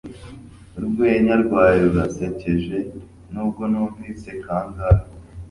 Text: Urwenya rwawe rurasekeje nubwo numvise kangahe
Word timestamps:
Urwenya 0.77 1.33
rwawe 1.43 1.77
rurasekeje 1.85 2.77
nubwo 3.31 3.61
numvise 3.71 4.29
kangahe 4.43 5.03